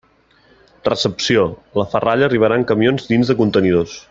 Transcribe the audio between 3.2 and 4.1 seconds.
de contenidors.